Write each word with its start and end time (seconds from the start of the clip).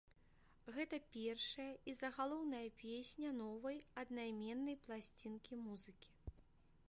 Гэта 0.75 0.97
першая 1.15 1.67
і 1.91 1.95
загалоўная 2.01 2.63
песня 2.83 3.29
новай, 3.43 3.77
аднайменнай 4.05 4.77
пласцінкі 4.87 5.53
музыкі. 5.67 6.09